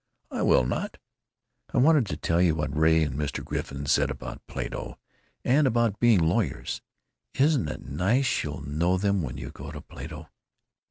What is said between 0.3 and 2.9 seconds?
"I will not!" "I wanted to tell you what